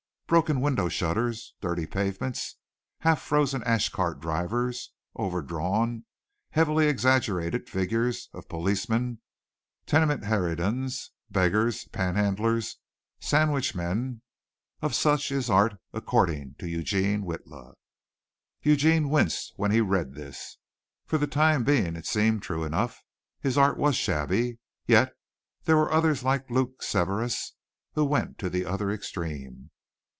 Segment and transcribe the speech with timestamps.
[0.31, 2.55] Broken window shutters, dirty pavements,
[2.99, 6.05] half frozen ash cart drivers, overdrawn,
[6.51, 9.19] heavily exaggerated figures of policemen,
[9.85, 12.77] tenement harridans, beggars, panhandlers,
[13.19, 14.21] sandwich men
[14.81, 17.73] of such is Art according to Eugene Witla."
[18.61, 20.57] Eugene winced when he read this.
[21.05, 23.03] For the time being it seemed true enough.
[23.41, 24.59] His art was shabby.
[24.87, 25.13] Yet
[25.65, 27.51] there were others like Luke Severas
[27.95, 29.71] who went to the other extreme.